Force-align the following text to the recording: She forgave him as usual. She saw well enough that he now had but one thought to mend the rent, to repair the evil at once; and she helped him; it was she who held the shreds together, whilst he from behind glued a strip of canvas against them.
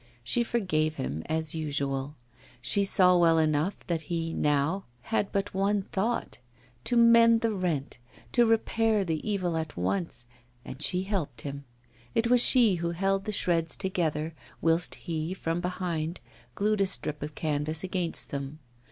She 0.23 0.41
forgave 0.43 0.95
him 0.95 1.21
as 1.27 1.53
usual. 1.53 2.15
She 2.59 2.83
saw 2.83 3.15
well 3.19 3.37
enough 3.37 3.85
that 3.85 4.01
he 4.09 4.33
now 4.33 4.85
had 5.01 5.31
but 5.31 5.53
one 5.53 5.83
thought 5.83 6.39
to 6.85 6.97
mend 6.97 7.41
the 7.41 7.53
rent, 7.53 7.99
to 8.31 8.47
repair 8.47 9.05
the 9.05 9.17
evil 9.21 9.55
at 9.55 9.77
once; 9.77 10.25
and 10.65 10.81
she 10.81 11.03
helped 11.03 11.41
him; 11.41 11.65
it 12.15 12.31
was 12.31 12.41
she 12.41 12.77
who 12.77 12.89
held 12.89 13.25
the 13.25 13.31
shreds 13.31 13.77
together, 13.77 14.33
whilst 14.59 14.95
he 14.95 15.35
from 15.35 15.61
behind 15.61 16.19
glued 16.55 16.81
a 16.81 16.87
strip 16.87 17.21
of 17.21 17.35
canvas 17.35 17.83
against 17.83 18.29
them. 18.31 18.57